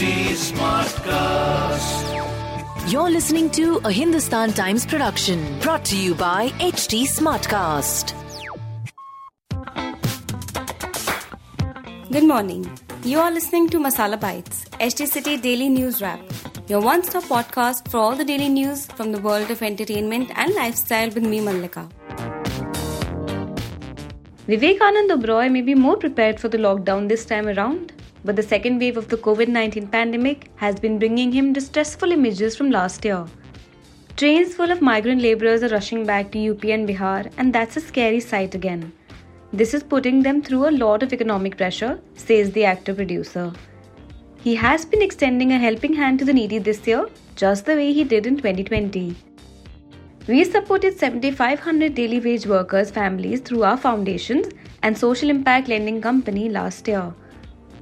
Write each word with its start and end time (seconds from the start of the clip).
HT 0.00 0.32
Smartcast. 0.42 2.04
You're 2.90 3.10
listening 3.10 3.50
to 3.50 3.82
a 3.84 3.92
Hindustan 3.92 4.54
Times 4.54 4.86
production 4.86 5.58
brought 5.60 5.84
to 5.90 5.96
you 6.02 6.14
by 6.14 6.48
HT 6.68 7.02
Smartcast. 7.16 8.14
Good 12.10 12.24
morning. 12.24 12.64
You 13.04 13.18
are 13.18 13.30
listening 13.30 13.68
to 13.68 13.78
Masala 13.78 14.18
Bites, 14.18 14.64
HT 14.80 15.06
City 15.06 15.36
Daily 15.36 15.68
News 15.68 16.00
Wrap, 16.00 16.18
your 16.66 16.80
one 16.80 17.02
stop 17.02 17.24
podcast 17.24 17.86
for 17.90 17.98
all 17.98 18.16
the 18.16 18.24
daily 18.24 18.48
news 18.48 18.86
from 18.86 19.12
the 19.12 19.20
world 19.20 19.50
of 19.50 19.60
entertainment 19.62 20.30
and 20.34 20.54
lifestyle 20.54 21.10
with 21.10 21.24
me, 21.24 21.40
Mallika. 21.40 21.90
Vivekanand 24.48 25.10
Oberoi 25.10 25.52
may 25.52 25.60
be 25.60 25.74
more 25.74 25.98
prepared 25.98 26.40
for 26.40 26.48
the 26.48 26.56
lockdown 26.56 27.06
this 27.10 27.26
time 27.26 27.46
around, 27.46 27.92
but 28.24 28.36
the 28.36 28.42
second 28.42 28.78
wave 28.78 28.96
of 28.96 29.08
the 29.08 29.16
COVID 29.16 29.48
19 29.48 29.88
pandemic 29.88 30.50
has 30.56 30.78
been 30.78 30.98
bringing 30.98 31.32
him 31.32 31.52
distressful 31.52 32.12
images 32.12 32.56
from 32.56 32.70
last 32.70 33.04
year. 33.04 33.24
Trains 34.16 34.54
full 34.54 34.70
of 34.70 34.82
migrant 34.82 35.22
laborers 35.22 35.62
are 35.62 35.68
rushing 35.68 36.04
back 36.04 36.30
to 36.32 36.50
UP 36.50 36.64
and 36.64 36.88
Bihar, 36.88 37.32
and 37.38 37.54
that's 37.54 37.76
a 37.76 37.80
scary 37.80 38.20
sight 38.20 38.54
again. 38.54 38.92
This 39.52 39.72
is 39.74 39.82
putting 39.82 40.22
them 40.22 40.42
through 40.42 40.68
a 40.68 40.76
lot 40.82 41.02
of 41.02 41.12
economic 41.12 41.56
pressure, 41.56 42.00
says 42.14 42.52
the 42.52 42.64
actor 42.64 42.94
producer. 42.94 43.52
He 44.42 44.54
has 44.54 44.84
been 44.84 45.02
extending 45.02 45.52
a 45.52 45.58
helping 45.58 45.94
hand 45.94 46.18
to 46.18 46.24
the 46.24 46.32
needy 46.32 46.58
this 46.58 46.86
year, 46.86 47.08
just 47.36 47.66
the 47.66 47.74
way 47.74 47.92
he 47.92 48.04
did 48.04 48.26
in 48.26 48.36
2020. 48.36 49.16
We 50.28 50.44
supported 50.44 50.98
7,500 50.98 51.94
daily 51.94 52.20
wage 52.20 52.46
workers' 52.46 52.90
families 52.90 53.40
through 53.40 53.64
our 53.64 53.76
foundations 53.76 54.46
and 54.82 54.96
social 54.96 55.30
impact 55.30 55.68
lending 55.68 56.00
company 56.00 56.48
last 56.48 56.86
year. 56.86 57.12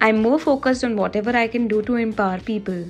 I'm 0.01 0.23
more 0.23 0.39
focused 0.39 0.85
on 0.85 0.97
whatever 0.97 1.37
I 1.37 1.49
can 1.49 1.67
do 1.67 1.83
to 1.83 1.97
empower 1.97 2.39
people. 2.39 2.85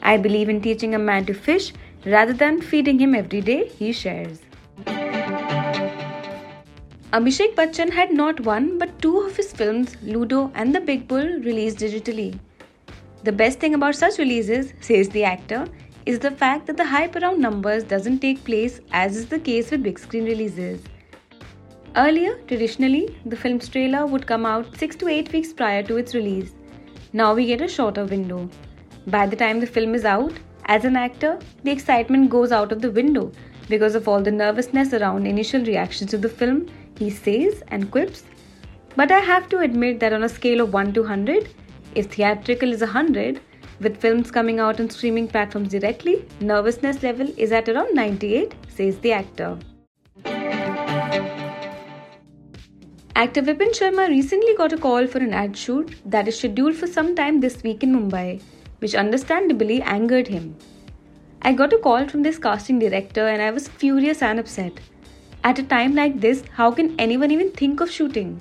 I 0.00 0.16
believe 0.16 0.48
in 0.48 0.62
teaching 0.62 0.94
a 0.94 0.98
man 0.98 1.26
to 1.26 1.34
fish 1.34 1.72
rather 2.06 2.32
than 2.32 2.62
feeding 2.62 2.98
him 2.98 3.14
every 3.14 3.42
day, 3.42 3.68
he 3.68 3.92
shares. 3.92 4.40
Abhishek 7.12 7.54
Bachchan 7.54 7.90
had 7.90 8.10
not 8.12 8.40
one 8.40 8.78
but 8.78 9.00
two 9.02 9.18
of 9.20 9.36
his 9.36 9.52
films, 9.52 9.96
Ludo 10.02 10.50
and 10.54 10.74
The 10.74 10.80
Big 10.80 11.06
Bull, 11.06 11.26
released 11.40 11.78
digitally. 11.78 12.38
The 13.22 13.32
best 13.32 13.60
thing 13.60 13.74
about 13.74 13.94
such 13.94 14.18
releases, 14.18 14.72
says 14.80 15.10
the 15.10 15.24
actor, 15.24 15.66
is 16.06 16.18
the 16.20 16.30
fact 16.30 16.66
that 16.66 16.78
the 16.78 16.86
hype 16.86 17.16
around 17.16 17.40
numbers 17.40 17.84
doesn't 17.84 18.20
take 18.20 18.44
place 18.44 18.80
as 18.92 19.16
is 19.16 19.26
the 19.26 19.38
case 19.38 19.70
with 19.70 19.82
big 19.82 19.98
screen 19.98 20.24
releases. 20.24 20.80
Earlier, 21.98 22.38
traditionally, 22.46 23.16
the 23.24 23.36
film's 23.36 23.70
trailer 23.70 24.04
would 24.04 24.26
come 24.26 24.44
out 24.44 24.76
6 24.76 24.96
to 24.96 25.08
8 25.08 25.32
weeks 25.32 25.54
prior 25.54 25.82
to 25.84 25.96
its 25.96 26.14
release. 26.14 26.50
Now 27.14 27.32
we 27.32 27.46
get 27.46 27.62
a 27.62 27.68
shorter 27.68 28.04
window. 28.04 28.50
By 29.06 29.26
the 29.26 29.36
time 29.36 29.60
the 29.60 29.66
film 29.66 29.94
is 29.94 30.04
out, 30.04 30.34
as 30.66 30.84
an 30.84 30.94
actor, 30.94 31.38
the 31.62 31.70
excitement 31.70 32.28
goes 32.28 32.52
out 32.52 32.70
of 32.70 32.82
the 32.82 32.90
window 32.90 33.32
because 33.70 33.94
of 33.94 34.08
all 34.08 34.20
the 34.20 34.30
nervousness 34.30 34.92
around 34.92 35.26
initial 35.26 35.64
reactions 35.64 36.10
to 36.10 36.18
the 36.18 36.28
film, 36.28 36.66
he 36.98 37.08
says 37.08 37.62
and 37.68 37.90
quips. 37.90 38.24
But 38.94 39.10
I 39.10 39.20
have 39.20 39.48
to 39.48 39.60
admit 39.60 39.98
that 40.00 40.12
on 40.12 40.24
a 40.24 40.28
scale 40.28 40.60
of 40.60 40.74
1 40.74 40.92
to 40.92 41.00
100, 41.00 41.48
if 41.94 42.12
theatrical 42.12 42.74
is 42.74 42.80
100, 42.80 43.40
with 43.80 43.96
films 43.96 44.30
coming 44.30 44.60
out 44.60 44.80
on 44.80 44.90
streaming 44.90 45.28
platforms 45.28 45.70
directly, 45.70 46.28
nervousness 46.40 47.02
level 47.02 47.32
is 47.38 47.52
at 47.52 47.70
around 47.70 47.94
98, 47.94 48.54
says 48.68 48.98
the 48.98 49.12
actor. 49.12 49.58
Actor 53.18 53.40
Vipin 53.44 53.70
Sharma 53.76 54.08
recently 54.08 54.54
got 54.56 54.74
a 54.74 54.76
call 54.76 55.06
for 55.06 55.20
an 55.20 55.32
ad 55.32 55.56
shoot 55.56 55.94
that 56.04 56.28
is 56.28 56.38
scheduled 56.38 56.76
for 56.76 56.86
some 56.86 57.14
time 57.14 57.40
this 57.40 57.62
week 57.62 57.82
in 57.82 57.94
Mumbai, 57.94 58.42
which 58.80 58.94
understandably 58.94 59.80
angered 59.80 60.28
him. 60.28 60.54
I 61.40 61.54
got 61.54 61.72
a 61.72 61.78
call 61.78 62.06
from 62.08 62.22
this 62.22 62.36
casting 62.36 62.78
director 62.78 63.26
and 63.26 63.40
I 63.40 63.52
was 63.52 63.68
furious 63.68 64.20
and 64.20 64.38
upset. 64.38 64.80
At 65.44 65.58
a 65.58 65.62
time 65.62 65.94
like 65.94 66.20
this, 66.20 66.44
how 66.52 66.70
can 66.70 66.94
anyone 67.00 67.30
even 67.30 67.52
think 67.52 67.80
of 67.80 67.90
shooting? 67.90 68.38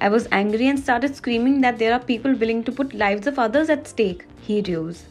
I 0.00 0.08
was 0.08 0.28
angry 0.32 0.68
and 0.68 0.80
started 0.80 1.14
screaming 1.14 1.60
that 1.60 1.78
there 1.78 1.92
are 1.92 2.00
people 2.00 2.34
willing 2.34 2.64
to 2.64 2.72
put 2.72 2.94
lives 2.94 3.26
of 3.26 3.38
others 3.38 3.68
at 3.68 3.86
stake, 3.86 4.24
he 4.40 4.62
rose. 4.62 5.04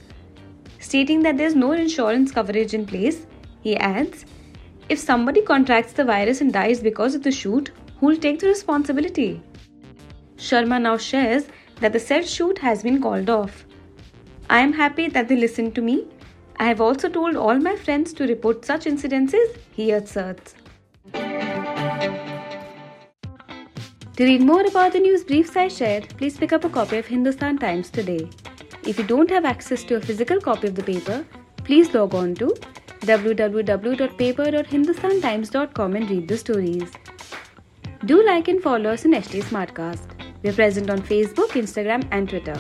Stating 0.80 1.22
that 1.22 1.38
there's 1.38 1.54
no 1.54 1.74
insurance 1.74 2.32
coverage 2.32 2.74
in 2.74 2.88
place, 2.88 3.28
he 3.62 3.78
adds, 3.78 4.26
If 4.90 4.98
somebody 4.98 5.44
contracts 5.44 5.94
the 5.94 6.06
virus 6.06 6.42
and 6.42 6.52
dies 6.52 6.80
because 6.80 7.14
of 7.14 7.22
the 7.22 7.32
shoot, 7.32 7.70
who'll 8.00 8.18
take 8.18 8.40
the 8.40 8.48
responsibility? 8.48 9.42
Sharma 10.38 10.82
now 10.82 10.98
shares 10.98 11.48
that 11.80 11.94
the 11.94 12.00
said 12.00 12.28
shoot 12.28 12.58
has 12.60 12.84
been 12.84 13.02
called 13.02 13.30
off. 13.30 13.66
I 14.50 14.60
am 14.60 14.74
happy 14.74 15.08
that 15.10 15.28
they 15.28 15.36
listened 15.36 15.76
to 15.76 15.82
me. 15.82 16.08
I 16.58 16.66
have 16.66 16.82
also 16.82 17.10
told 17.10 17.36
all 17.36 17.60
my 17.60 17.76
friends 17.76 18.14
to 18.14 18.28
report 18.28 18.64
such 18.64 18.86
incidences, 18.86 19.58
he 19.72 19.92
asserts. 19.92 20.56
To 24.18 24.24
read 24.24 24.42
more 24.42 24.66
about 24.66 24.94
the 24.94 25.00
news 25.00 25.26
briefs 25.26 25.58
I 25.58 25.68
shared, 25.68 26.08
please 26.18 26.38
pick 26.38 26.54
up 26.54 26.64
a 26.64 26.70
copy 26.70 26.98
of 26.98 27.06
Hindustan 27.06 27.58
Times 27.58 27.90
today. 27.90 28.30
If 28.88 28.98
you 28.98 29.04
don't 29.04 29.30
have 29.30 29.44
access 29.44 29.84
to 29.86 29.96
a 29.96 30.02
physical 30.02 30.40
copy 30.40 30.68
of 30.68 30.76
the 30.76 30.84
paper, 30.84 31.26
please 31.58 31.94
log 31.94 32.16
on 32.16 32.34
to 32.36 32.56
www.paper.hindustantimes.com 33.02 35.96
and 35.96 36.10
read 36.10 36.30
the 36.30 36.38
stories. 36.38 36.90
Do 38.06 38.24
like 38.26 38.48
and 38.48 38.62
follow 38.62 38.92
us 38.92 39.06
on 39.06 39.14
HT 39.14 39.44
Smartcast. 39.44 40.08
We're 40.44 40.54
present 40.54 40.90
on 40.90 41.02
Facebook, 41.02 41.50
Instagram, 41.62 42.08
and 42.12 42.30
Twitter. 42.30 42.56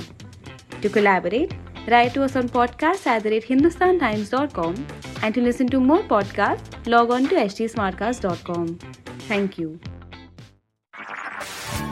To 0.81 0.89
collaborate, 0.89 1.53
write 1.87 2.13
to 2.15 2.23
us 2.23 2.35
on 2.35 2.49
podcast 2.49 3.05
at 3.05 3.23
the 3.23 3.29
rate 3.29 3.45
hindustantimes.com 3.45 4.87
and 5.21 5.35
to 5.35 5.41
listen 5.41 5.67
to 5.67 5.79
more 5.79 6.01
podcasts, 6.03 6.87
log 6.87 7.11
on 7.11 7.27
to 7.27 7.35
htsmartcast.com. 7.35 8.79
Thank 9.27 9.57
you. 9.59 9.79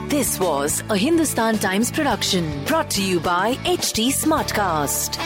This 0.08 0.38
was 0.40 0.82
a 0.90 0.96
Hindustan 0.96 1.58
Times 1.58 1.90
production 1.92 2.64
brought 2.64 2.90
to 2.90 3.02
you 3.02 3.20
by 3.20 3.54
HT 3.64 4.08
Smartcast. 4.08 5.16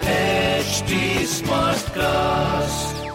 HT 0.00 1.24
Smartcast. 1.42 3.07